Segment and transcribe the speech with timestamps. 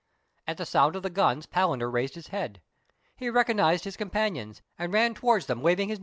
[0.47, 2.59] At the sound of the guns Palander raised his head.
[3.17, 5.99] He recognized his companions, and ran towards them waving A missing Companion.